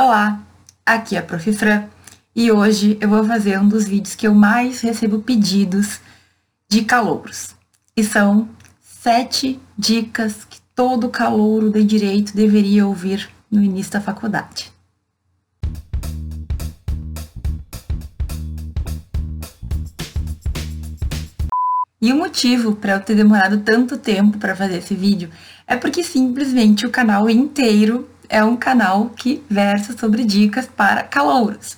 Olá, 0.00 0.46
aqui 0.86 1.16
é 1.16 1.18
a 1.18 1.22
Prof. 1.24 1.52
Fran 1.54 1.88
e 2.32 2.52
hoje 2.52 2.96
eu 3.00 3.08
vou 3.08 3.24
fazer 3.24 3.58
um 3.58 3.66
dos 3.66 3.84
vídeos 3.84 4.14
que 4.14 4.28
eu 4.28 4.32
mais 4.32 4.80
recebo 4.80 5.18
pedidos 5.18 5.98
de 6.68 6.84
calouros. 6.84 7.56
E 7.96 8.04
são 8.04 8.48
sete 8.80 9.58
dicas 9.76 10.44
que 10.44 10.60
todo 10.72 11.08
calouro 11.08 11.68
de 11.72 11.82
direito 11.82 12.32
deveria 12.32 12.86
ouvir 12.86 13.28
no 13.50 13.60
início 13.60 13.90
da 13.90 14.00
faculdade. 14.00 14.72
E 22.00 22.12
o 22.12 22.16
motivo 22.16 22.76
para 22.76 22.92
eu 22.92 23.00
ter 23.00 23.16
demorado 23.16 23.62
tanto 23.62 23.98
tempo 23.98 24.38
para 24.38 24.54
fazer 24.54 24.78
esse 24.78 24.94
vídeo 24.94 25.28
é 25.66 25.76
porque 25.76 26.04
simplesmente 26.04 26.86
o 26.86 26.90
canal 26.90 27.28
inteiro 27.28 28.08
é 28.28 28.44
um 28.44 28.56
canal 28.56 29.10
que 29.10 29.42
versa 29.48 29.96
sobre 29.96 30.24
dicas 30.24 30.66
para 30.66 31.02
calouros. 31.02 31.76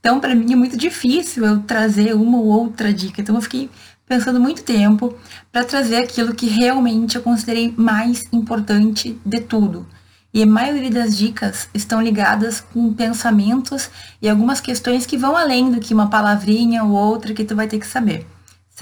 Então, 0.00 0.18
para 0.18 0.34
mim 0.34 0.52
é 0.52 0.56
muito 0.56 0.76
difícil 0.76 1.44
eu 1.44 1.60
trazer 1.60 2.14
uma 2.14 2.38
ou 2.38 2.46
outra 2.46 2.92
dica. 2.92 3.20
Então, 3.20 3.36
eu 3.36 3.42
fiquei 3.42 3.70
pensando 4.06 4.40
muito 4.40 4.62
tempo 4.62 5.16
para 5.50 5.64
trazer 5.64 5.96
aquilo 5.96 6.34
que 6.34 6.46
realmente 6.46 7.16
eu 7.16 7.22
considerei 7.22 7.72
mais 7.76 8.20
importante 8.32 9.18
de 9.24 9.40
tudo. 9.40 9.86
E 10.34 10.42
a 10.42 10.46
maioria 10.46 10.90
das 10.90 11.16
dicas 11.16 11.68
estão 11.74 12.00
ligadas 12.00 12.60
com 12.60 12.92
pensamentos 12.94 13.90
e 14.20 14.28
algumas 14.28 14.60
questões 14.60 15.04
que 15.04 15.16
vão 15.16 15.36
além 15.36 15.70
do 15.70 15.78
que 15.78 15.92
uma 15.92 16.08
palavrinha 16.08 16.82
ou 16.82 16.92
outra 16.92 17.34
que 17.34 17.44
tu 17.44 17.54
vai 17.54 17.68
ter 17.68 17.78
que 17.78 17.86
saber, 17.86 18.26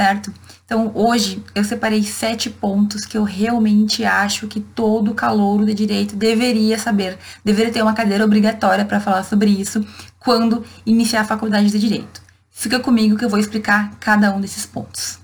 certo? 0.00 0.32
Então, 0.64 0.90
hoje 0.94 1.44
eu 1.54 1.62
separei 1.62 2.02
sete 2.02 2.48
pontos 2.48 3.04
que 3.04 3.18
eu 3.18 3.22
realmente 3.22 4.02
acho 4.02 4.48
que 4.48 4.58
todo 4.58 5.12
calouro 5.12 5.66
de 5.66 5.74
direito 5.74 6.16
deveria 6.16 6.78
saber, 6.78 7.18
deveria 7.44 7.70
ter 7.70 7.82
uma 7.82 7.92
cadeira 7.92 8.24
obrigatória 8.24 8.86
para 8.86 8.98
falar 8.98 9.24
sobre 9.24 9.50
isso 9.50 9.86
quando 10.18 10.64
iniciar 10.86 11.20
a 11.20 11.24
faculdade 11.24 11.70
de 11.70 11.78
direito. 11.78 12.22
Fica 12.50 12.80
comigo 12.80 13.14
que 13.18 13.24
eu 13.24 13.28
vou 13.28 13.38
explicar 13.38 13.90
cada 14.00 14.34
um 14.34 14.40
desses 14.40 14.64
pontos. 14.64 15.18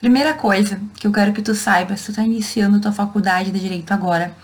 Primeira 0.00 0.34
coisa 0.34 0.80
que 0.94 1.06
eu 1.06 1.12
quero 1.12 1.32
que 1.32 1.42
tu 1.42 1.54
saiba, 1.54 1.96
se 1.96 2.06
tu 2.06 2.10
está 2.10 2.24
iniciando 2.24 2.80
tua 2.80 2.90
faculdade 2.90 3.52
de 3.52 3.60
direito 3.60 3.92
agora, 3.92 4.34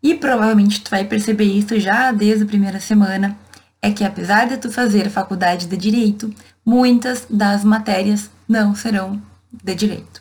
e 0.00 0.14
provavelmente 0.14 0.80
tu 0.80 0.90
vai 0.90 1.04
perceber 1.04 1.44
isso 1.44 1.80
já 1.80 2.12
desde 2.12 2.44
a 2.44 2.46
primeira 2.46 2.78
semana, 2.78 3.36
é 3.82 3.90
que 3.90 4.04
apesar 4.04 4.46
de 4.46 4.58
tu 4.58 4.70
fazer 4.70 5.10
faculdade 5.10 5.66
de 5.66 5.76
direito, 5.76 6.32
muitas 6.64 7.26
das 7.28 7.64
matérias 7.64 8.30
não 8.50 8.74
serão 8.74 9.22
de 9.62 9.74
direito. 9.76 10.20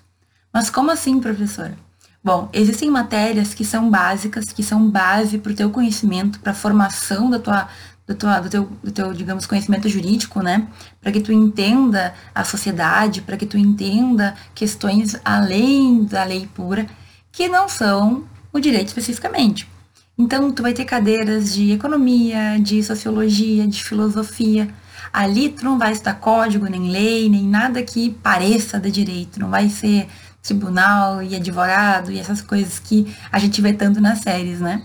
Mas 0.54 0.70
como 0.70 0.92
assim, 0.92 1.20
professora? 1.20 1.76
Bom, 2.24 2.48
existem 2.54 2.92
matérias 2.92 3.56
que 3.56 3.66
são 3.66 3.90
básicas, 3.90 4.54
que 4.54 4.62
são 4.62 4.88
base 4.88 5.40
para 5.40 5.52
o 5.52 5.56
teu 5.56 5.72
conhecimento, 5.72 6.40
para 6.40 6.52
a 6.52 6.56
formação 6.56 7.28
da 7.28 7.40
tua, 7.40 7.68
do, 8.06 8.14
tua, 8.14 8.40
do, 8.40 8.50
teu, 8.50 8.64
do 8.84 8.92
teu, 8.92 9.14
digamos, 9.14 9.48
conhecimento 9.48 9.90
jurídico, 9.90 10.44
né? 10.44 10.68
Para 11.02 11.12
que 11.12 11.22
tu 11.22 11.32
entenda 11.32 12.14
a 12.36 12.44
sociedade, 12.44 13.22
para 13.22 13.36
que 13.36 13.48
tu 13.48 13.58
entenda 13.58 14.36
questões 14.54 15.20
além 15.26 16.04
da 16.04 16.24
lei 16.24 16.48
pura, 16.54 16.86
que 17.32 17.48
não 17.48 17.68
são 17.68 18.26
o 18.54 18.60
direito 18.60 18.90
especificamente. 18.90 19.68
Então, 20.16 20.52
tu 20.52 20.62
vai 20.62 20.74
ter 20.74 20.86
cadeiras 20.86 21.54
de 21.54 21.72
economia, 21.72 22.60
de 22.62 22.84
sociologia, 22.84 23.66
de 23.66 23.84
filosofia, 23.84 24.70
Ali 25.12 25.50
tu 25.50 25.64
não 25.64 25.78
vai 25.78 25.92
estar 25.92 26.14
código, 26.16 26.66
nem 26.68 26.92
lei, 26.92 27.30
nem 27.30 27.44
nada 27.44 27.82
que 27.84 28.12
pareça 28.24 28.80
de 28.80 28.92
direito. 28.92 29.40
Não 29.40 29.50
vai 29.50 29.70
ser 29.70 30.08
tribunal 30.42 31.22
e 31.22 31.36
advogado 31.36 32.12
e 32.12 32.20
essas 32.20 32.42
coisas 32.42 32.80
que 32.80 33.14
a 33.32 33.40
gente 33.40 33.62
vê 33.62 33.74
tanto 33.74 34.00
nas 34.02 34.20
séries, 34.20 34.60
né? 34.60 34.84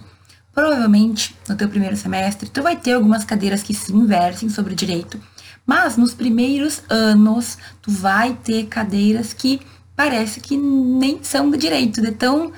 Provavelmente, 0.52 1.36
no 1.48 1.56
teu 1.56 1.68
primeiro 1.68 1.96
semestre, 1.96 2.48
tu 2.48 2.62
vai 2.62 2.76
ter 2.76 2.92
algumas 2.92 3.24
cadeiras 3.24 3.62
que 3.62 3.74
se 3.74 3.92
inversem 3.92 4.48
sobre 4.48 4.74
direito, 4.74 5.20
mas 5.66 5.96
nos 5.96 6.14
primeiros 6.14 6.82
anos, 6.88 7.58
tu 7.82 7.90
vai 7.90 8.34
ter 8.34 8.66
cadeiras 8.66 9.32
que 9.32 9.60
parece 9.96 10.40
que 10.40 10.56
nem 10.56 11.22
são 11.22 11.50
de 11.50 11.58
direito, 11.58 12.00
de 12.00 12.12
tão 12.12 12.52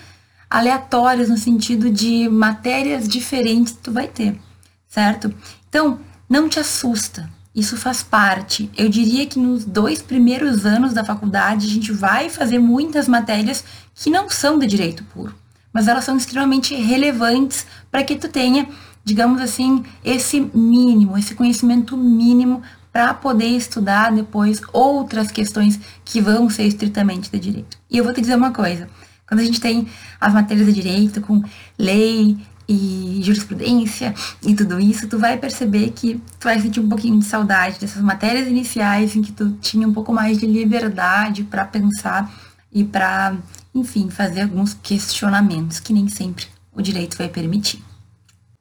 aleatórias 0.48 1.28
no 1.28 1.38
sentido 1.38 1.90
de 1.90 2.28
matérias 2.28 3.08
diferentes 3.08 3.72
tu 3.82 3.92
vai 3.92 4.08
ter, 4.08 4.38
certo? 4.86 5.34
Então, 5.68 5.98
não 6.28 6.48
te 6.48 6.58
assusta, 6.58 7.30
isso 7.56 7.74
faz 7.74 8.02
parte. 8.02 8.70
Eu 8.76 8.86
diria 8.90 9.26
que 9.26 9.38
nos 9.38 9.64
dois 9.64 10.02
primeiros 10.02 10.66
anos 10.66 10.92
da 10.92 11.02
faculdade 11.02 11.66
a 11.66 11.70
gente 11.70 11.90
vai 11.90 12.28
fazer 12.28 12.58
muitas 12.58 13.08
matérias 13.08 13.64
que 13.94 14.10
não 14.10 14.28
são 14.28 14.58
de 14.58 14.66
direito 14.66 15.02
puro, 15.04 15.34
mas 15.72 15.88
elas 15.88 16.04
são 16.04 16.18
extremamente 16.18 16.74
relevantes 16.74 17.66
para 17.90 18.04
que 18.04 18.14
tu 18.14 18.28
tenha, 18.28 18.68
digamos 19.02 19.40
assim, 19.40 19.82
esse 20.04 20.38
mínimo, 20.54 21.16
esse 21.16 21.34
conhecimento 21.34 21.96
mínimo 21.96 22.62
para 22.92 23.14
poder 23.14 23.48
estudar 23.48 24.12
depois 24.12 24.60
outras 24.70 25.30
questões 25.30 25.80
que 26.04 26.20
vão 26.20 26.50
ser 26.50 26.64
estritamente 26.64 27.30
de 27.30 27.38
direito. 27.38 27.78
E 27.90 27.96
eu 27.96 28.04
vou 28.04 28.12
te 28.12 28.20
dizer 28.20 28.36
uma 28.36 28.52
coisa, 28.52 28.88
quando 29.26 29.40
a 29.40 29.44
gente 29.44 29.60
tem 29.60 29.88
as 30.20 30.32
matérias 30.32 30.66
de 30.66 30.72
direito 30.74 31.22
com 31.22 31.42
lei, 31.78 32.36
e 32.68 33.20
jurisprudência 33.22 34.14
e 34.42 34.54
tudo 34.54 34.80
isso, 34.80 35.08
tu 35.08 35.18
vai 35.18 35.36
perceber 35.36 35.90
que 35.90 36.20
tu 36.38 36.44
vai 36.44 36.60
sentir 36.60 36.80
um 36.80 36.88
pouquinho 36.88 37.18
de 37.18 37.24
saudade 37.24 37.78
dessas 37.78 38.02
matérias 38.02 38.48
iniciais 38.48 39.14
em 39.14 39.22
que 39.22 39.32
tu 39.32 39.52
tinha 39.60 39.86
um 39.86 39.92
pouco 39.92 40.12
mais 40.12 40.38
de 40.38 40.46
liberdade 40.46 41.44
para 41.44 41.64
pensar 41.64 42.32
e 42.72 42.82
para, 42.82 43.36
enfim, 43.74 44.10
fazer 44.10 44.42
alguns 44.42 44.74
questionamentos 44.74 45.78
que 45.78 45.92
nem 45.92 46.08
sempre 46.08 46.46
o 46.72 46.82
direito 46.82 47.16
vai 47.16 47.28
permitir. 47.28 47.82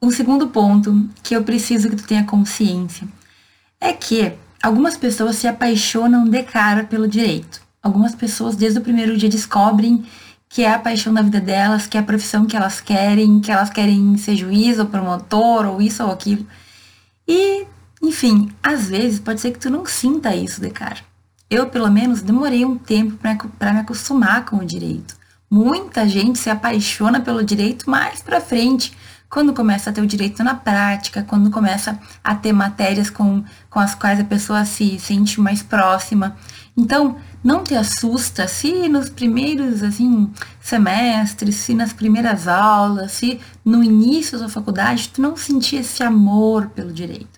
Um 0.02 0.12
segundo 0.12 0.48
ponto 0.48 1.10
que 1.24 1.36
eu 1.36 1.44
preciso 1.44 1.90
que 1.90 1.96
tu 1.96 2.04
tenha 2.04 2.24
consciência 2.24 3.08
é 3.82 3.92
que 3.92 4.34
algumas 4.62 4.96
pessoas 4.96 5.36
se 5.36 5.48
apaixonam 5.48 6.26
de 6.26 6.44
cara 6.44 6.84
pelo 6.84 7.08
direito. 7.08 7.62
Algumas 7.82 8.14
pessoas 8.14 8.56
desde 8.56 8.80
o 8.80 8.82
primeiro 8.82 9.18
dia 9.18 9.30
descobrem 9.30 10.06
que 10.50 10.64
é 10.64 10.74
a 10.74 10.80
paixão 10.80 11.14
da 11.14 11.22
vida 11.22 11.42
delas, 11.42 11.88
que 11.88 11.98
é 11.98 12.00
a 12.00 12.04
profissão 12.04 12.46
que 12.46 12.56
elas 12.56 12.80
querem, 12.80 13.40
que 13.40 13.52
elas 13.52 13.70
querem 13.70 14.16
ser 14.18 14.36
juiz 14.36 14.80
ou 14.80 14.86
promotor, 14.86 15.66
ou 15.66 15.82
isso 15.82 16.04
ou 16.04 16.12
aquilo. 16.12 16.46
E, 17.28 17.66
enfim, 18.02 18.52
às 18.62 18.88
vezes 18.88 19.20
pode 19.20 19.42
ser 19.42 19.52
que 19.52 19.60
tu 19.60 19.70
não 19.70 19.86
sinta 19.86 20.36
isso 20.36 20.62
de 20.62 20.70
cara. 20.70 21.00
Eu, 21.50 21.68
pelo 21.68 21.92
menos, 21.92 22.22
demorei 22.22 22.66
um 22.66 22.78
tempo 22.78 23.18
para 23.60 23.74
me 23.74 23.80
acostumar 23.80 24.46
com 24.46 24.58
o 24.58 24.66
direito. 24.66 25.16
Muita 25.50 26.08
gente 26.08 26.40
se 26.40 26.50
apaixona 26.50 27.20
pelo 27.20 27.44
direito 27.44 27.90
mais 27.90 28.22
para 28.22 28.42
frente, 28.42 28.96
quando 29.36 29.54
começa 29.54 29.90
a 29.90 29.94
ter 29.94 30.00
o 30.00 30.08
direito 30.08 30.42
na 30.46 30.56
prática, 30.56 31.22
quando 31.22 31.52
começa 31.52 32.00
a 32.24 32.34
ter 32.34 32.54
matérias 32.54 33.10
com, 33.10 33.44
com 33.70 33.80
as 33.82 33.94
quais 33.94 34.18
a 34.18 34.24
pessoa 34.24 34.64
se 34.64 34.98
sente 34.98 35.42
mais 35.42 35.62
próxima. 35.62 36.38
Então, 36.78 37.18
não 37.44 37.62
te 37.62 37.76
assusta 37.76 38.48
se 38.48 38.88
nos 38.88 39.10
primeiros 39.10 39.84
assim 39.84 40.32
semestres, 40.62 41.56
se 41.56 41.74
nas 41.74 41.92
primeiras 41.92 42.48
aulas, 42.48 43.12
se 43.12 43.42
no 43.66 43.84
início 43.84 44.40
da 44.40 44.48
faculdade 44.48 45.10
tu 45.10 45.22
não 45.22 45.36
sentir 45.36 45.82
esse 45.82 46.02
amor 46.02 46.68
pelo 46.70 46.94
direito. 46.94 47.38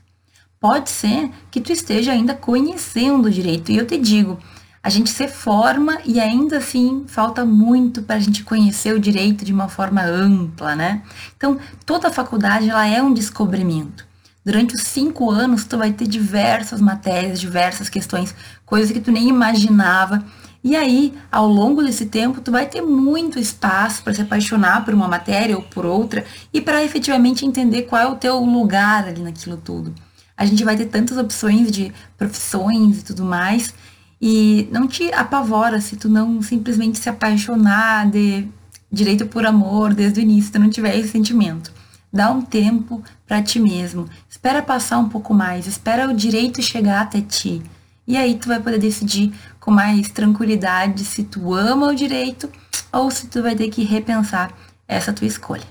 Pode 0.60 0.92
ser 0.92 1.32
que 1.50 1.60
tu 1.60 1.72
esteja 1.72 2.12
ainda 2.12 2.36
conhecendo 2.36 3.26
o 3.26 3.32
direito. 3.32 3.72
E 3.72 3.78
eu 3.78 3.88
te 3.88 3.98
digo, 3.98 4.38
a 4.82 4.90
gente 4.90 5.10
se 5.10 5.28
forma 5.28 6.00
e 6.06 6.20
ainda 6.20 6.58
assim 6.58 7.06
falta 7.08 7.44
muito 7.46 8.02
para 8.02 8.16
a 8.16 8.20
gente 8.20 8.44
conhecer 8.44 8.94
o 8.94 9.00
direito 9.00 9.44
de 9.44 9.52
uma 9.52 9.68
forma 9.68 10.02
ampla, 10.02 10.76
né? 10.76 11.02
Então, 11.36 11.58
toda 11.86 12.08
a 12.08 12.12
faculdade 12.12 12.70
ela 12.70 12.86
é 12.88 13.02
um 13.02 13.14
descobrimento. 13.14 14.08
Durante 14.46 14.76
os 14.76 14.84
cinco 14.84 15.30
anos, 15.30 15.66
tu 15.66 15.78
vai 15.78 15.92
ter 15.92 16.08
diversas 16.08 16.80
matérias, 16.80 17.38
diversas 17.38 17.90
questões, 17.90 18.34
coisas 18.66 18.92
que 18.92 19.02
tu 19.02 19.12
nem 19.12 19.28
imaginava. 19.28 20.24
E 20.64 20.74
aí, 20.74 21.14
ao 21.30 21.48
longo 21.48 21.84
desse 21.84 22.06
tempo, 22.06 22.40
tu 22.40 22.50
vai 22.50 22.66
ter 22.66 22.82
muito 22.82 23.38
espaço 23.38 24.02
para 24.04 24.14
se 24.14 24.22
apaixonar 24.22 24.86
por 24.86 24.94
uma 24.94 25.08
matéria 25.08 25.58
ou 25.58 25.64
por 25.64 25.86
outra 25.86 26.24
e 26.54 26.62
para 26.62 26.82
efetivamente 26.82 27.46
entender 27.46 27.84
qual 27.84 28.02
é 28.02 28.08
o 28.08 28.16
teu 28.16 28.40
lugar 28.40 29.06
ali 29.06 29.22
naquilo 29.22 29.58
tudo. 29.58 29.94
A 30.38 30.46
gente 30.46 30.64
vai 30.64 30.78
ter 30.78 30.86
tantas 30.86 31.18
opções 31.18 31.70
de 31.70 31.92
profissões 32.18 33.00
e 33.00 33.04
tudo 33.04 33.26
mais, 33.26 33.74
e 34.22 34.68
não 34.72 34.88
te 34.88 35.12
apavora 35.14 35.80
se 35.80 35.96
tu 35.96 36.10
não 36.10 36.42
simplesmente 36.42 36.98
se 36.98 37.10
apaixonar 37.10 38.10
de 38.10 38.48
direito 38.92 39.28
por 39.28 39.46
amor 39.46 39.94
desde 39.94 40.20
o 40.20 40.24
início, 40.24 40.46
se 40.46 40.52
tu 40.52 40.60
não 40.60 40.70
tiver 40.70 40.98
esse 40.98 41.10
sentimento. 41.10 41.72
Dá 42.12 42.32
um 42.32 42.42
tempo 42.42 43.04
para 43.28 43.42
ti 43.42 43.60
mesmo. 43.60 44.08
Espera 44.30 44.62
passar 44.62 44.98
um 44.98 45.10
pouco 45.10 45.34
mais, 45.34 45.68
espera 45.68 46.10
o 46.10 46.14
direito 46.14 46.62
chegar 46.62 47.02
até 47.02 47.22
ti. 47.22 47.62
E 48.08 48.16
aí 48.16 48.36
tu 48.36 48.48
vai 48.48 48.60
poder 48.60 48.80
decidir 48.80 49.34
com 49.60 49.70
mais 49.70 50.10
tranquilidade 50.10 51.04
se 51.04 51.24
tu 51.24 51.54
ama 51.54 51.88
o 51.88 51.96
direito 51.96 52.50
ou 52.92 53.12
se 53.12 53.28
tu 53.28 53.42
vai 53.42 53.56
ter 53.56 53.70
que 53.70 53.84
repensar 53.84 54.54
essa 54.88 55.12
tua 55.12 55.28
escolha. 55.28 55.68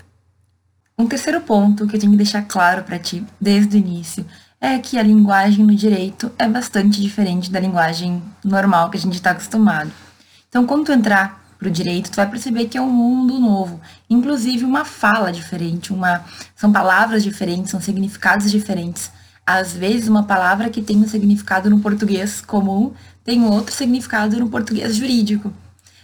Um 0.98 1.06
terceiro 1.06 1.40
ponto 1.40 1.86
que 1.86 1.96
eu 1.96 2.00
tenho 2.00 2.12
que 2.12 2.18
deixar 2.18 2.42
claro 2.42 2.84
para 2.84 2.98
ti 2.98 3.24
desde 3.40 3.76
o 3.76 3.78
início 3.78 4.24
é 4.66 4.80
que 4.80 4.98
a 4.98 5.02
linguagem 5.02 5.64
no 5.64 5.76
direito 5.76 6.32
é 6.36 6.48
bastante 6.48 7.00
diferente 7.00 7.52
da 7.52 7.60
linguagem 7.60 8.20
normal 8.42 8.90
que 8.90 8.96
a 8.96 9.00
gente 9.00 9.14
está 9.14 9.30
acostumado. 9.30 9.92
Então, 10.48 10.66
quando 10.66 10.86
tu 10.86 10.92
entrar 10.92 11.40
para 11.56 11.68
o 11.68 11.70
direito, 11.70 12.10
tu 12.10 12.16
vai 12.16 12.28
perceber 12.28 12.66
que 12.66 12.76
é 12.76 12.82
um 12.82 12.90
mundo 12.90 13.38
novo. 13.38 13.80
inclusive 14.10 14.64
uma 14.64 14.84
fala 14.84 15.32
diferente, 15.32 15.92
uma 15.92 16.24
são 16.56 16.72
palavras 16.72 17.22
diferentes, 17.22 17.70
são 17.70 17.80
significados 17.80 18.50
diferentes. 18.50 19.10
Às 19.46 19.72
vezes, 19.72 20.08
uma 20.08 20.24
palavra 20.24 20.68
que 20.68 20.82
tem 20.82 20.96
um 20.96 21.06
significado 21.06 21.70
no 21.70 21.78
português 21.78 22.40
comum 22.40 22.92
tem 23.24 23.44
outro 23.44 23.72
significado 23.72 24.36
no 24.40 24.48
português 24.48 24.96
jurídico. 24.96 25.52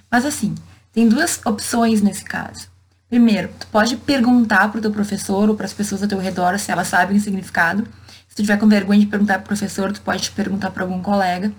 Mas 0.09 0.25
assim, 0.25 0.55
tem 0.93 1.09
duas 1.09 1.41
opções 1.45 2.01
nesse 2.01 2.25
caso. 2.25 2.69
Primeiro, 3.09 3.51
tu 3.59 3.67
pode 3.67 3.97
perguntar 3.97 4.69
para 4.71 4.79
o 4.79 4.81
teu 4.81 4.93
professor 4.93 5.49
ou 5.49 5.57
para 5.57 5.67
as 5.67 5.73
pessoas 5.73 6.03
ao 6.03 6.09
teu 6.09 6.19
redor 6.19 6.57
se 6.61 6.71
elas 6.71 6.87
sabem 6.87 7.17
o 7.17 7.21
significado. 7.21 7.87
Se 8.33 8.37
tu 8.37 8.43
tiver 8.45 8.57
com 8.57 8.67
vergonha 8.67 8.99
de 8.99 9.05
perguntar 9.05 9.35
para 9.35 9.43
o 9.43 9.47
professor, 9.49 9.93
tu 9.93 10.01
pode 10.01 10.31
perguntar 10.31 10.71
para 10.71 10.83
algum 10.83 11.03
colega. 11.03 11.53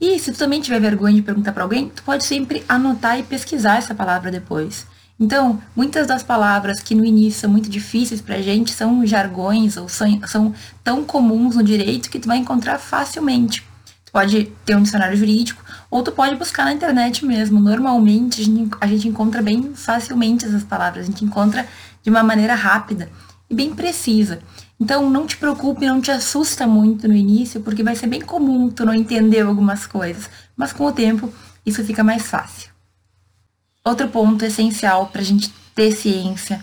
E 0.00 0.18
se 0.18 0.32
tu 0.32 0.38
também 0.38 0.60
tiver 0.60 0.80
vergonha 0.80 1.14
de 1.14 1.22
perguntar 1.22 1.52
para 1.52 1.62
alguém, 1.62 1.90
tu 1.90 2.02
pode 2.02 2.24
sempre 2.24 2.64
anotar 2.68 3.20
e 3.20 3.22
pesquisar 3.22 3.76
essa 3.76 3.94
palavra 3.94 4.28
depois. 4.28 4.84
Então, 5.20 5.62
muitas 5.76 6.08
das 6.08 6.24
palavras 6.24 6.80
que 6.80 6.92
no 6.92 7.04
início 7.04 7.42
são 7.42 7.50
muito 7.50 7.70
difíceis 7.70 8.20
para 8.20 8.34
a 8.34 8.42
gente 8.42 8.72
são 8.72 9.06
jargões 9.06 9.76
ou 9.76 9.88
são, 9.88 10.20
são 10.26 10.52
tão 10.82 11.04
comuns 11.04 11.54
no 11.54 11.62
direito 11.62 12.10
que 12.10 12.18
tu 12.18 12.26
vai 12.26 12.38
encontrar 12.38 12.78
facilmente. 12.78 13.62
Tu 14.04 14.10
pode 14.10 14.52
ter 14.64 14.74
um 14.74 14.82
dicionário 14.82 15.16
jurídico 15.16 15.62
ou 15.88 16.02
tu 16.02 16.10
pode 16.10 16.34
buscar 16.34 16.64
na 16.64 16.72
internet 16.72 17.24
mesmo. 17.24 17.60
Normalmente 17.60 18.42
a 18.80 18.86
gente 18.88 19.06
encontra 19.06 19.40
bem 19.40 19.72
facilmente 19.72 20.46
essas 20.46 20.64
palavras, 20.64 21.04
a 21.04 21.06
gente 21.06 21.24
encontra 21.24 21.64
de 22.02 22.10
uma 22.10 22.24
maneira 22.24 22.56
rápida 22.56 23.08
e 23.48 23.54
bem 23.54 23.74
precisa. 23.74 24.40
Então 24.78 25.08
não 25.10 25.26
te 25.26 25.36
preocupe, 25.36 25.86
não 25.86 26.00
te 26.00 26.10
assusta 26.10 26.66
muito 26.66 27.08
no 27.08 27.14
início, 27.14 27.60
porque 27.60 27.82
vai 27.82 27.96
ser 27.96 28.06
bem 28.06 28.20
comum 28.20 28.70
tu 28.70 28.84
não 28.84 28.94
entender 28.94 29.40
algumas 29.40 29.86
coisas, 29.86 30.28
mas 30.56 30.72
com 30.72 30.84
o 30.84 30.92
tempo 30.92 31.32
isso 31.64 31.84
fica 31.84 32.04
mais 32.04 32.26
fácil. 32.26 32.70
Outro 33.84 34.08
ponto 34.08 34.44
essencial 34.44 35.06
para 35.06 35.20
a 35.20 35.24
gente 35.24 35.52
ter 35.74 35.92
ciência 35.92 36.62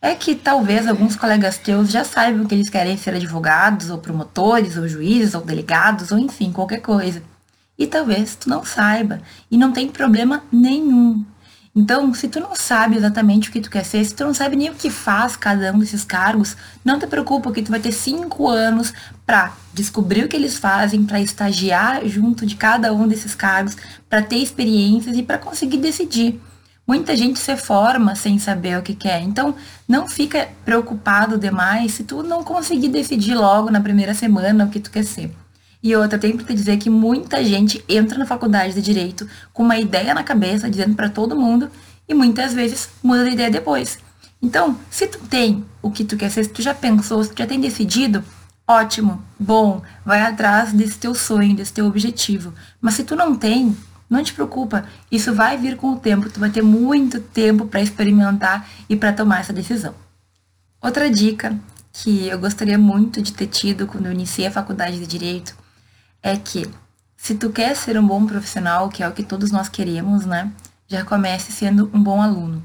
é 0.00 0.14
que 0.14 0.34
talvez 0.34 0.86
alguns 0.86 1.16
colegas 1.16 1.58
teus 1.58 1.90
já 1.90 2.04
saibam 2.04 2.46
que 2.46 2.54
eles 2.54 2.68
querem 2.68 2.96
ser 2.96 3.14
advogados, 3.14 3.90
ou 3.90 3.98
promotores, 3.98 4.76
ou 4.76 4.86
juízes, 4.86 5.34
ou 5.34 5.40
delegados, 5.40 6.12
ou 6.12 6.18
enfim, 6.18 6.52
qualquer 6.52 6.80
coisa. 6.80 7.22
E 7.78 7.86
talvez 7.86 8.36
tu 8.36 8.48
não 8.48 8.64
saiba, 8.64 9.20
e 9.50 9.56
não 9.56 9.72
tem 9.72 9.88
problema 9.88 10.44
nenhum. 10.52 11.24
Então, 11.76 12.14
se 12.14 12.26
tu 12.26 12.40
não 12.40 12.56
sabe 12.56 12.96
exatamente 12.96 13.50
o 13.50 13.52
que 13.52 13.60
tu 13.60 13.70
quer 13.70 13.84
ser, 13.84 14.02
se 14.02 14.14
tu 14.14 14.24
não 14.24 14.32
sabe 14.32 14.56
nem 14.56 14.70
o 14.70 14.74
que 14.74 14.88
faz 14.88 15.36
cada 15.36 15.70
um 15.74 15.78
desses 15.78 16.04
cargos, 16.04 16.56
não 16.82 16.98
te 16.98 17.06
preocupa 17.06 17.52
que 17.52 17.60
tu 17.60 17.70
vai 17.70 17.78
ter 17.78 17.92
cinco 17.92 18.48
anos 18.48 18.94
para 19.26 19.52
descobrir 19.74 20.24
o 20.24 20.28
que 20.28 20.36
eles 20.36 20.58
fazem, 20.58 21.04
para 21.04 21.20
estagiar 21.20 22.02
junto 22.08 22.46
de 22.46 22.56
cada 22.56 22.94
um 22.94 23.06
desses 23.06 23.34
cargos, 23.34 23.76
para 24.08 24.22
ter 24.22 24.36
experiências 24.36 25.18
e 25.18 25.22
para 25.22 25.36
conseguir 25.36 25.76
decidir. 25.76 26.40
Muita 26.86 27.14
gente 27.14 27.38
se 27.38 27.56
forma 27.58 28.14
sem 28.14 28.38
saber 28.38 28.78
o 28.78 28.82
que 28.82 28.94
quer. 28.94 29.20
Então, 29.20 29.54
não 29.86 30.08
fica 30.08 30.48
preocupado 30.64 31.36
demais 31.36 31.92
se 31.92 32.04
tu 32.04 32.22
não 32.22 32.42
conseguir 32.42 32.88
decidir 32.88 33.34
logo 33.34 33.70
na 33.70 33.82
primeira 33.82 34.14
semana 34.14 34.64
o 34.64 34.70
que 34.70 34.80
tu 34.80 34.90
quer 34.90 35.04
ser. 35.04 35.30
E 35.86 35.94
outra, 35.94 36.18
tem 36.18 36.36
te 36.36 36.52
dizer 36.52 36.78
que 36.78 36.90
muita 36.90 37.44
gente 37.44 37.84
entra 37.88 38.18
na 38.18 38.26
faculdade 38.26 38.74
de 38.74 38.82
direito 38.82 39.24
com 39.52 39.62
uma 39.62 39.78
ideia 39.78 40.12
na 40.12 40.24
cabeça, 40.24 40.68
dizendo 40.68 40.96
para 40.96 41.08
todo 41.08 41.36
mundo, 41.36 41.70
e 42.08 42.12
muitas 42.12 42.52
vezes 42.52 42.88
muda 43.00 43.22
de 43.22 43.30
ideia 43.30 43.52
depois. 43.52 44.00
Então, 44.42 44.76
se 44.90 45.06
tu 45.06 45.20
tem 45.28 45.64
o 45.80 45.88
que 45.88 46.04
tu 46.04 46.16
quer 46.16 46.28
ser, 46.28 46.42
se 46.42 46.50
tu 46.50 46.60
já 46.60 46.74
pensou, 46.74 47.22
se 47.22 47.30
tu 47.30 47.38
já 47.38 47.46
tem 47.46 47.60
decidido, 47.60 48.24
ótimo, 48.66 49.22
bom, 49.38 49.80
vai 50.04 50.22
atrás 50.22 50.72
desse 50.72 50.98
teu 50.98 51.14
sonho, 51.14 51.54
desse 51.54 51.72
teu 51.72 51.86
objetivo. 51.86 52.52
Mas 52.80 52.94
se 52.94 53.04
tu 53.04 53.14
não 53.14 53.36
tem, 53.36 53.76
não 54.10 54.24
te 54.24 54.34
preocupa, 54.34 54.84
isso 55.08 55.32
vai 55.32 55.56
vir 55.56 55.76
com 55.76 55.92
o 55.92 56.00
tempo, 56.00 56.28
tu 56.28 56.40
vai 56.40 56.50
ter 56.50 56.62
muito 56.62 57.20
tempo 57.20 57.64
para 57.64 57.80
experimentar 57.80 58.68
e 58.88 58.96
para 58.96 59.12
tomar 59.12 59.38
essa 59.38 59.52
decisão. 59.52 59.94
Outra 60.82 61.08
dica 61.08 61.56
que 61.92 62.26
eu 62.26 62.40
gostaria 62.40 62.76
muito 62.76 63.22
de 63.22 63.32
ter 63.32 63.46
tido 63.46 63.86
quando 63.86 64.06
eu 64.06 64.12
iniciei 64.12 64.48
a 64.48 64.50
faculdade 64.50 64.98
de 64.98 65.06
direito 65.06 65.64
é 66.26 66.36
que 66.36 66.68
se 67.16 67.36
tu 67.36 67.50
quer 67.50 67.76
ser 67.76 67.96
um 67.96 68.04
bom 68.04 68.26
profissional, 68.26 68.88
que 68.88 69.00
é 69.00 69.08
o 69.08 69.12
que 69.12 69.22
todos 69.22 69.52
nós 69.52 69.68
queremos, 69.68 70.26
né? 70.26 70.50
Já 70.88 71.04
comece 71.04 71.52
sendo 71.52 71.88
um 71.94 72.02
bom 72.02 72.20
aluno. 72.20 72.60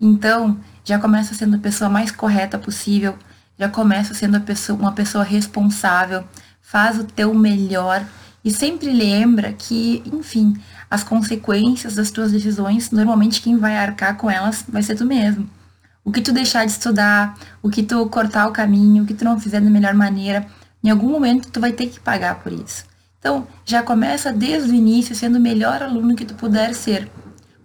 Então, 0.00 0.58
já 0.84 0.98
começa 0.98 1.32
sendo 1.32 1.54
a 1.54 1.60
pessoa 1.60 1.88
mais 1.88 2.10
correta 2.10 2.58
possível, 2.58 3.16
já 3.56 3.68
começa 3.68 4.12
sendo 4.12 4.40
pessoa, 4.40 4.76
uma 4.76 4.90
pessoa 4.90 5.22
responsável, 5.22 6.24
faz 6.60 6.98
o 6.98 7.04
teu 7.04 7.32
melhor 7.32 8.04
e 8.44 8.50
sempre 8.50 8.90
lembra 8.92 9.52
que, 9.52 10.02
enfim, 10.12 10.60
as 10.90 11.04
consequências 11.04 11.94
das 11.94 12.10
tuas 12.10 12.32
decisões, 12.32 12.90
normalmente 12.90 13.40
quem 13.40 13.56
vai 13.56 13.76
arcar 13.76 14.16
com 14.16 14.28
elas 14.28 14.64
vai 14.68 14.82
ser 14.82 14.96
tu 14.96 15.04
mesmo. 15.04 15.48
O 16.04 16.10
que 16.10 16.20
tu 16.20 16.32
deixar 16.32 16.64
de 16.64 16.72
estudar, 16.72 17.38
o 17.62 17.70
que 17.70 17.84
tu 17.84 18.04
cortar 18.06 18.48
o 18.48 18.52
caminho, 18.52 19.04
o 19.04 19.06
que 19.06 19.14
tu 19.14 19.24
não 19.24 19.38
fizer 19.38 19.60
da 19.60 19.70
melhor 19.70 19.94
maneira, 19.94 20.44
em 20.82 20.90
algum 20.90 21.08
momento 21.08 21.50
tu 21.50 21.60
vai 21.60 21.72
ter 21.72 21.86
que 21.86 22.00
pagar 22.00 22.40
por 22.42 22.52
isso. 22.52 22.84
Então, 23.18 23.46
já 23.66 23.82
começa 23.82 24.32
desde 24.32 24.70
o 24.70 24.74
início 24.74 25.14
sendo 25.14 25.36
o 25.36 25.40
melhor 25.40 25.82
aluno 25.82 26.16
que 26.16 26.24
tu 26.24 26.34
puder 26.34 26.74
ser. 26.74 27.10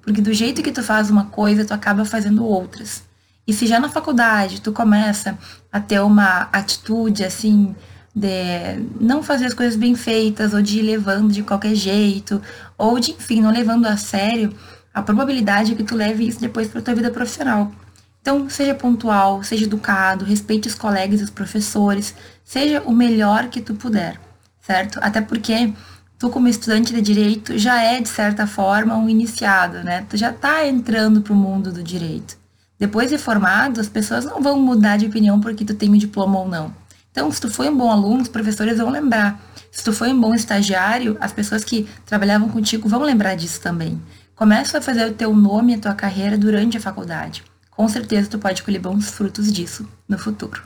Porque 0.01 0.21
do 0.21 0.33
jeito 0.33 0.61
que 0.61 0.71
tu 0.71 0.83
faz 0.83 1.09
uma 1.09 1.25
coisa, 1.25 1.65
tu 1.65 1.73
acaba 1.73 2.03
fazendo 2.03 2.45
outras. 2.45 3.03
E 3.47 3.53
se 3.53 3.65
já 3.65 3.79
na 3.79 3.89
faculdade 3.89 4.59
tu 4.61 4.71
começa 4.71 5.37
a 5.71 5.79
ter 5.79 5.99
uma 6.01 6.49
atitude 6.51 7.23
assim, 7.23 7.73
de 8.13 8.79
não 8.99 9.23
fazer 9.23 9.45
as 9.45 9.53
coisas 9.53 9.75
bem 9.75 9.95
feitas, 9.95 10.53
ou 10.53 10.61
de 10.61 10.79
ir 10.79 10.83
levando 10.83 11.31
de 11.31 11.43
qualquer 11.43 11.75
jeito, 11.75 12.41
ou 12.77 12.99
de, 12.99 13.11
enfim, 13.11 13.41
não 13.41 13.51
levando 13.51 13.85
a 13.85 13.97
sério, 13.97 14.53
a 14.93 15.01
probabilidade 15.01 15.73
é 15.73 15.75
que 15.75 15.83
tu 15.83 15.95
leve 15.95 16.27
isso 16.27 16.39
depois 16.39 16.67
para 16.67 16.81
tua 16.81 16.95
vida 16.95 17.11
profissional. 17.11 17.71
Então, 18.25 18.49
seja 18.49 18.73
pontual, 18.73 19.43
seja 19.43 19.65
educado, 19.65 20.25
respeite 20.25 20.67
os 20.67 20.73
colegas 20.73 21.21
e 21.21 21.25
os 21.25 21.29
professores, 21.29 22.15
seja 22.43 22.81
o 22.81 22.91
melhor 22.91 23.49
que 23.49 23.61
tu 23.61 23.75
puder, 23.75 24.19
certo? 24.59 24.97
Até 24.99 25.21
porque 25.21 25.71
tu, 26.17 26.31
como 26.31 26.47
estudante 26.47 26.91
de 26.91 27.01
direito, 27.01 27.55
já 27.55 27.79
é, 27.83 28.01
de 28.01 28.09
certa 28.09 28.47
forma, 28.47 28.97
um 28.97 29.07
iniciado, 29.07 29.83
né? 29.83 30.07
Tu 30.09 30.17
já 30.17 30.33
tá 30.33 30.67
entrando 30.67 31.21
pro 31.21 31.35
mundo 31.35 31.71
do 31.71 31.83
direito. 31.83 32.35
Depois 32.79 33.11
de 33.11 33.19
formado, 33.19 33.79
as 33.79 33.87
pessoas 33.87 34.25
não 34.25 34.41
vão 34.41 34.59
mudar 34.59 34.97
de 34.97 35.05
opinião 35.05 35.39
porque 35.39 35.63
tu 35.63 35.75
tem 35.75 35.91
um 35.91 35.95
diploma 35.95 36.39
ou 36.39 36.47
não. 36.47 36.73
Então, 37.11 37.29
se 37.29 37.39
tu 37.39 37.47
foi 37.47 37.69
um 37.69 37.77
bom 37.77 37.91
aluno, 37.91 38.23
os 38.23 38.27
professores 38.27 38.79
vão 38.79 38.89
lembrar. 38.89 39.39
Se 39.71 39.83
tu 39.83 39.93
foi 39.93 40.11
um 40.11 40.19
bom 40.19 40.33
estagiário, 40.33 41.15
as 41.21 41.31
pessoas 41.31 41.63
que 41.63 41.87
trabalhavam 42.07 42.49
contigo 42.49 42.89
vão 42.89 43.03
lembrar 43.03 43.35
disso 43.35 43.61
também. 43.61 44.01
Começa 44.35 44.79
a 44.79 44.81
fazer 44.81 45.11
o 45.11 45.13
teu 45.13 45.31
nome 45.35 45.73
e 45.73 45.75
a 45.75 45.79
tua 45.79 45.93
carreira 45.93 46.35
durante 46.39 46.75
a 46.75 46.81
faculdade. 46.81 47.43
Com 47.75 47.87
certeza 47.89 48.29
tu 48.29 48.39
pode 48.39 48.63
colher 48.63 48.79
bons 48.79 49.09
frutos 49.09 49.51
disso 49.51 49.87
no 50.07 50.17
futuro. 50.17 50.63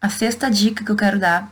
A 0.00 0.10
sexta 0.10 0.50
dica 0.50 0.84
que 0.84 0.90
eu 0.90 0.96
quero 0.96 1.18
dar, 1.18 1.50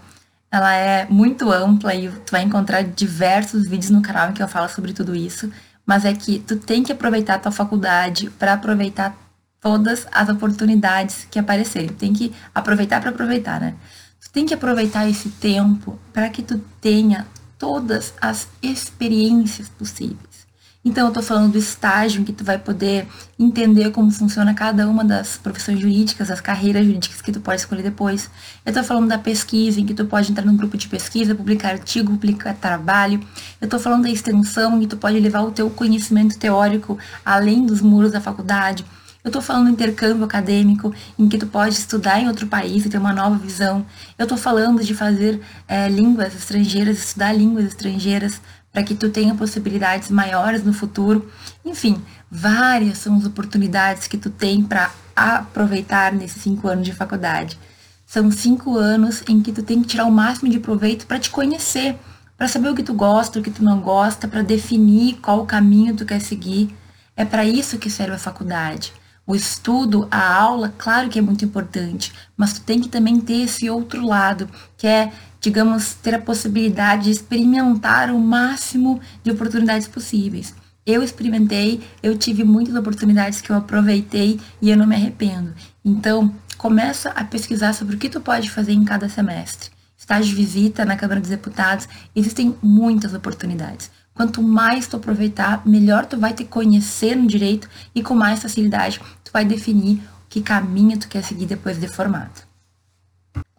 ela 0.51 0.75
é 0.75 1.07
muito 1.07 1.51
ampla 1.51 1.95
e 1.95 2.11
tu 2.11 2.31
vai 2.31 2.43
encontrar 2.43 2.83
diversos 2.83 3.67
vídeos 3.69 3.91
no 3.91 4.03
canal 4.03 4.31
em 4.31 4.35
que 4.35 4.43
eu 4.43 4.49
falo 4.49 4.69
sobre 4.69 4.93
tudo 4.93 5.17
isso, 5.17 5.51
mas 5.87 6.05
é 6.05 6.13
que 6.13 6.39
tu 6.39 6.57
tem 6.57 6.83
que 6.83 6.93
aproveitar 6.93 7.37
a 7.37 7.39
tua 7.39 7.53
faculdade 7.53 8.31
para 8.31 8.53
aproveitar 8.53 9.17
todas 9.59 10.07
as 10.13 10.29
oportunidades 10.29 11.27
que 11.31 11.39
aparecerem. 11.39 11.89
Tem 11.89 12.13
que 12.13 12.35
aproveitar 12.55 13.01
para 13.01 13.11
aproveitar, 13.11 13.59
né? 13.59 13.75
Tu 14.21 14.31
tem 14.31 14.45
que 14.45 14.53
aproveitar 14.53 15.09
esse 15.09 15.31
tempo 15.31 15.99
para 16.13 16.29
que 16.29 16.43
tu 16.43 16.59
tenha 16.81 17.27
todas 17.59 18.13
as 18.21 18.47
experiências 18.63 19.69
possíveis. 19.71 20.44
Então, 20.85 21.05
eu 21.05 21.09
estou 21.09 21.23
falando 21.23 21.53
do 21.53 21.59
estágio 21.59 22.21
em 22.21 22.25
que 22.25 22.33
tu 22.33 22.45
vai 22.45 22.59
poder 22.59 23.07
entender 23.39 23.91
como 23.91 24.11
funciona 24.11 24.53
cada 24.53 24.87
uma 24.87 25.03
das 25.03 25.39
profissões 25.39 25.81
jurídicas, 25.81 26.31
as 26.31 26.43
carreiras 26.43 26.85
jurídicas 26.85 27.23
que 27.23 27.33
tu 27.33 27.41
pode 27.41 27.63
escolher 27.63 27.83
depois. 27.83 28.29
Eu 28.67 28.71
estou 28.71 28.85
falando 28.85 29.09
da 29.09 29.17
pesquisa, 29.17 29.81
em 29.81 29.87
que 29.87 29.95
tu 29.95 30.05
pode 30.05 30.31
entrar 30.31 30.45
num 30.45 30.57
grupo 30.57 30.77
de 30.77 30.87
pesquisa, 30.87 31.35
publicar 31.35 31.71
artigo, 31.71 32.13
publicar 32.13 32.53
trabalho. 32.55 33.19
Eu 33.63 33.65
estou 33.65 33.81
falando 33.81 34.03
da 34.03 34.11
extensão, 34.11 34.77
em 34.77 34.81
que 34.81 34.89
tu 34.89 34.99
pode 34.99 35.19
levar 35.19 35.41
o 35.41 35.51
teu 35.51 35.71
conhecimento 35.71 36.39
teórico 36.39 36.99
além 37.25 37.65
dos 37.65 37.81
muros 37.81 38.13
da 38.13 38.21
faculdade. 38.21 38.85
Eu 39.25 39.31
estou 39.31 39.41
falando 39.41 39.69
do 39.69 39.71
intercâmbio 39.71 40.23
acadêmico, 40.23 40.93
em 41.19 41.27
que 41.31 41.39
tu 41.39 41.47
pode 41.47 41.75
estudar 41.77 42.21
em 42.21 42.29
outro 42.29 42.47
país 42.47 42.85
e 42.85 42.91
ter 42.91 42.99
uma 42.99 43.15
nova 43.15 43.39
visão. 43.39 43.87
Eu 44.19 44.25
estou 44.25 44.37
falando 44.37 44.85
de 44.85 44.95
fazer 44.95 45.41
é, 45.67 45.89
línguas 45.89 46.35
estrangeiras, 46.35 46.99
estudar 46.99 47.33
línguas 47.33 47.65
estrangeiras, 47.65 48.39
para 48.75 48.83
que 48.83 48.97
tu 48.97 49.09
tenha 49.09 49.37
possibilidades 49.37 50.11
maiores 50.11 50.65
no 50.65 50.73
futuro. 50.73 51.31
Enfim, 51.65 52.03
várias 52.29 52.99
são 52.99 53.17
as 53.17 53.25
oportunidades 53.25 54.09
que 54.09 54.19
tu 54.19 54.29
tem 54.29 54.65
para 54.65 54.91
aproveitar 55.15 56.13
nesses 56.13 56.43
cinco 56.43 56.67
anos 56.67 56.85
de 56.85 56.93
faculdade. 56.93 57.57
São 58.05 58.29
cinco 58.33 58.77
anos 58.77 59.23
em 59.29 59.41
que 59.41 59.53
tu 59.53 59.63
tem 59.63 59.81
que 59.81 59.87
tirar 59.87 60.07
o 60.07 60.11
máximo 60.11 60.51
de 60.51 60.59
proveito 60.59 61.07
para 61.07 61.21
te 61.21 61.31
conhecer, 61.31 61.97
para 62.37 62.49
saber 62.49 62.69
o 62.69 62.75
que 62.75 62.83
tu 62.83 62.95
gosta, 62.95 63.39
o 63.39 63.43
que 63.43 63.51
tu 63.51 63.63
não 63.63 63.81
gosta, 63.81 64.27
para 64.27 64.43
definir 64.43 65.21
qual 65.21 65.47
caminho 65.47 65.95
tu 65.95 66.05
quer 66.05 66.21
seguir. 66.21 66.75
É 67.17 67.25
para 67.25 67.45
isso 67.45 67.79
que 67.79 67.89
serve 67.89 68.17
a 68.17 68.19
faculdade. 68.19 68.93
O 69.25 69.37
estudo, 69.37 70.07
a 70.11 70.35
aula, 70.35 70.75
claro 70.77 71.09
que 71.09 71.19
é 71.19 71.23
muito 71.23 71.45
importante, 71.45 72.13
mas 72.37 72.55
tu 72.55 72.61
tem 72.61 72.81
que 72.81 72.89
também 72.89 73.21
ter 73.21 73.45
esse 73.45 73.71
outro 73.71 74.05
lado, 74.05 74.51
que 74.77 74.87
é, 74.87 75.13
digamos, 75.45 75.93
ter 75.93 76.15
a 76.15 76.19
possibilidade 76.19 77.05
de 77.05 77.11
experimentar 77.11 78.11
o 78.11 78.19
máximo 78.19 78.99
de 79.23 79.31
oportunidades 79.31 79.87
possíveis. 79.87 80.55
Eu 80.87 81.03
experimentei, 81.03 81.83
eu 82.03 82.17
tive 82.17 82.45
muitas 82.45 82.75
oportunidades 82.75 83.43
que 83.43 83.51
eu 83.51 83.57
aproveitei 83.57 84.41
e 84.61 84.71
eu 84.71 84.77
não 84.77 84.87
me 84.87 84.95
arrependo. 84.95 85.53
Então, 85.85 86.35
começa 86.57 87.11
a 87.11 87.23
pesquisar 87.25 87.75
sobre 87.75 87.95
o 87.95 87.99
que 87.99 88.09
tu 88.09 88.23
pode 88.23 88.51
fazer 88.51 88.73
em 88.73 88.85
cada 88.85 89.07
semestre. 89.07 89.71
Estágio 89.99 90.31
de 90.31 90.35
visita 90.35 90.83
na 90.85 90.97
Câmara 90.97 91.21
dos 91.21 91.29
Deputados, 91.29 91.87
existem 92.17 92.57
muitas 92.63 93.13
oportunidades. 93.13 93.91
Quanto 94.15 94.43
mais 94.43 94.87
tu 94.87 94.97
aproveitar, 94.97 95.63
melhor 95.67 96.07
tu 96.07 96.19
vai 96.19 96.33
te 96.33 96.45
conhecer 96.45 97.17
no 97.17 97.27
direito 97.27 97.69
e 97.95 98.03
com 98.03 98.15
mais 98.15 98.41
facilidade 98.41 98.99
tu 99.23 99.31
vai 99.31 99.45
definir 99.45 100.03
que 100.31 100.41
caminho 100.41 100.99
tu 100.99 101.07
quer 101.07 101.23
seguir 101.23 101.47
depois 101.47 101.79
de 101.79 101.87
formado. 101.87 102.43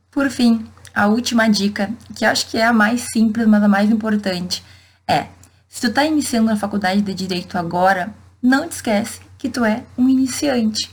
Por 0.10 0.30
fim, 0.30 0.65
a 0.96 1.08
última 1.08 1.50
dica, 1.50 1.92
que 2.16 2.24
acho 2.24 2.48
que 2.48 2.58
é 2.58 2.66
a 2.66 2.74
mais 2.74 3.02
simples, 3.12 3.46
mas 3.46 3.62
a 3.62 3.68
mais 3.68 3.92
importante, 3.92 4.64
é 5.06 5.28
se 5.68 5.82
tu 5.82 5.88
está 5.88 6.06
iniciando 6.06 6.50
na 6.50 6.56
faculdade 6.56 7.02
de 7.02 7.14
Direito 7.14 7.58
agora, 7.58 8.16
não 8.42 8.68
te 8.68 8.74
esquece 8.74 9.20
que 9.38 9.50
tu 9.50 9.66
é 9.66 9.84
um 9.98 10.08
iniciante. 10.08 10.90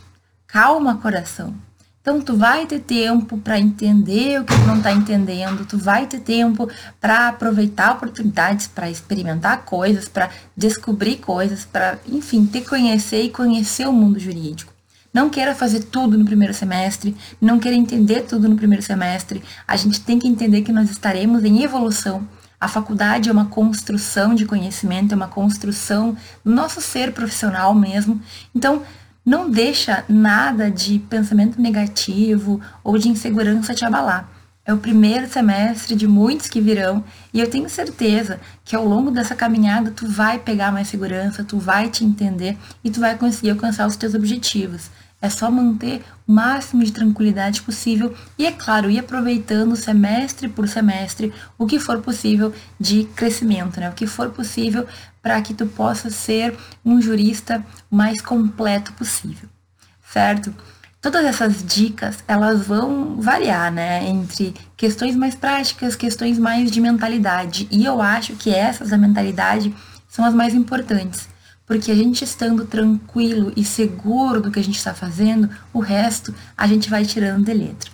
Calma, 0.46 0.96
coração. 0.96 1.54
Então, 2.00 2.20
tu 2.20 2.36
vai 2.36 2.66
ter 2.66 2.80
tempo 2.80 3.38
para 3.38 3.60
entender 3.60 4.40
o 4.40 4.44
que 4.44 4.52
tu 4.52 4.66
não 4.66 4.78
está 4.78 4.90
entendendo, 4.90 5.64
tu 5.64 5.78
vai 5.78 6.08
ter 6.08 6.18
tempo 6.18 6.68
para 7.00 7.28
aproveitar 7.28 7.92
oportunidades, 7.92 8.66
para 8.66 8.90
experimentar 8.90 9.64
coisas, 9.64 10.08
para 10.08 10.28
descobrir 10.56 11.18
coisas, 11.18 11.64
para, 11.64 12.00
enfim, 12.08 12.44
te 12.44 12.60
conhecer 12.62 13.22
e 13.22 13.30
conhecer 13.30 13.86
o 13.86 13.92
mundo 13.92 14.18
jurídico. 14.18 14.71
Não 15.12 15.28
queira 15.28 15.54
fazer 15.54 15.84
tudo 15.84 16.16
no 16.16 16.24
primeiro 16.24 16.54
semestre, 16.54 17.16
não 17.40 17.58
queira 17.58 17.76
entender 17.76 18.22
tudo 18.22 18.48
no 18.48 18.56
primeiro 18.56 18.82
semestre. 18.82 19.42
A 19.68 19.76
gente 19.76 20.00
tem 20.00 20.18
que 20.18 20.28
entender 20.28 20.62
que 20.62 20.72
nós 20.72 20.90
estaremos 20.90 21.44
em 21.44 21.62
evolução 21.62 22.26
a 22.62 22.68
faculdade 22.68 23.28
é 23.28 23.32
uma 23.32 23.46
construção 23.46 24.36
de 24.36 24.46
conhecimento, 24.46 25.10
é 25.10 25.16
uma 25.16 25.26
construção 25.26 26.16
do 26.44 26.52
nosso 26.52 26.80
ser 26.80 27.10
profissional 27.10 27.74
mesmo. 27.74 28.22
Então, 28.54 28.84
não 29.26 29.50
deixa 29.50 30.04
nada 30.08 30.70
de 30.70 31.00
pensamento 31.00 31.60
negativo 31.60 32.60
ou 32.84 32.96
de 32.96 33.08
insegurança 33.08 33.74
te 33.74 33.84
abalar. 33.84 34.28
É 34.64 34.72
o 34.72 34.78
primeiro 34.78 35.28
semestre 35.28 35.96
de 35.96 36.06
muitos 36.06 36.46
que 36.46 36.60
virão 36.60 37.02
e 37.34 37.40
eu 37.40 37.50
tenho 37.50 37.68
certeza 37.68 38.38
que 38.64 38.76
ao 38.76 38.86
longo 38.86 39.10
dessa 39.10 39.34
caminhada 39.34 39.90
tu 39.90 40.06
vai 40.06 40.38
pegar 40.38 40.70
mais 40.70 40.86
segurança, 40.86 41.42
tu 41.42 41.58
vai 41.58 41.88
te 41.88 42.04
entender 42.04 42.56
e 42.84 42.92
tu 42.92 43.00
vai 43.00 43.18
conseguir 43.18 43.50
alcançar 43.50 43.88
os 43.88 43.96
teus 43.96 44.14
objetivos. 44.14 44.88
É 45.22 45.30
só 45.30 45.48
manter 45.48 46.02
o 46.26 46.32
máximo 46.32 46.82
de 46.82 46.90
tranquilidade 46.90 47.62
possível 47.62 48.12
e, 48.36 48.44
é 48.44 48.50
claro, 48.50 48.90
ir 48.90 48.98
aproveitando 48.98 49.76
semestre 49.76 50.48
por 50.48 50.68
semestre 50.68 51.32
o 51.56 51.64
que 51.64 51.78
for 51.78 52.00
possível 52.00 52.52
de 52.78 53.04
crescimento, 53.14 53.78
né? 53.78 53.88
O 53.88 53.92
que 53.92 54.04
for 54.04 54.30
possível 54.30 54.84
para 55.22 55.40
que 55.40 55.54
tu 55.54 55.64
possa 55.64 56.10
ser 56.10 56.58
um 56.84 57.00
jurista 57.00 57.64
mais 57.88 58.20
completo 58.20 58.92
possível, 58.94 59.48
certo? 60.12 60.52
Todas 61.00 61.24
essas 61.24 61.64
dicas, 61.64 62.22
elas 62.26 62.66
vão 62.66 63.20
variar, 63.20 63.72
né, 63.72 64.08
entre 64.08 64.54
questões 64.76 65.16
mais 65.16 65.34
práticas, 65.34 65.96
questões 65.96 66.38
mais 66.38 66.70
de 66.70 66.80
mentalidade. 66.80 67.66
E 67.70 67.84
eu 67.84 68.00
acho 68.00 68.34
que 68.34 68.50
essas 68.50 68.90
da 68.90 68.98
mentalidade 68.98 69.74
são 70.08 70.24
as 70.24 70.34
mais 70.34 70.54
importantes 70.54 71.31
porque 71.66 71.90
a 71.90 71.94
gente 71.94 72.24
estando 72.24 72.64
tranquilo 72.64 73.52
e 73.56 73.64
seguro 73.64 74.40
do 74.40 74.50
que 74.50 74.60
a 74.60 74.64
gente 74.64 74.78
está 74.78 74.94
fazendo, 74.94 75.48
o 75.72 75.80
resto 75.80 76.34
a 76.56 76.66
gente 76.66 76.90
vai 76.90 77.04
tirando 77.04 77.44
de 77.44 77.54
letra. 77.54 77.90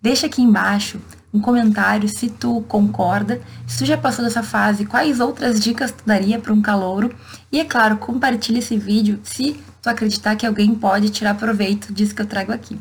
Deixa 0.00 0.26
aqui 0.26 0.42
embaixo 0.42 1.00
um 1.32 1.40
comentário 1.40 2.08
se 2.08 2.30
tu 2.30 2.62
concorda, 2.62 3.40
se 3.66 3.78
tu 3.78 3.84
já 3.84 3.98
passou 3.98 4.24
dessa 4.24 4.42
fase, 4.42 4.86
quais 4.86 5.20
outras 5.20 5.60
dicas 5.60 5.92
tu 5.92 6.04
daria 6.06 6.38
para 6.38 6.52
um 6.52 6.62
calouro. 6.62 7.14
E 7.52 7.60
é 7.60 7.64
claro, 7.64 7.98
compartilhe 7.98 8.60
esse 8.60 8.76
vídeo 8.76 9.20
se 9.22 9.60
tu 9.82 9.90
acreditar 9.90 10.36
que 10.36 10.46
alguém 10.46 10.74
pode 10.74 11.10
tirar 11.10 11.34
proveito 11.34 11.92
disso 11.92 12.14
que 12.14 12.22
eu 12.22 12.26
trago 12.26 12.52
aqui. 12.52 12.78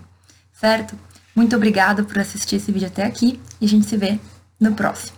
Certo? 0.53 0.97
Muito 1.35 1.55
obrigada 1.55 2.03
por 2.03 2.17
assistir 2.19 2.55
esse 2.55 2.71
vídeo 2.71 2.87
até 2.87 3.03
aqui 3.03 3.39
e 3.59 3.65
a 3.65 3.69
gente 3.69 3.85
se 3.85 3.97
vê 3.97 4.19
no 4.59 4.73
próximo. 4.73 5.16